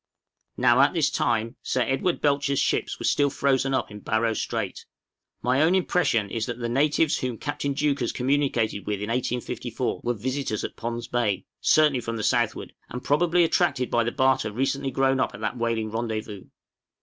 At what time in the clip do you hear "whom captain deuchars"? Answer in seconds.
7.19-8.11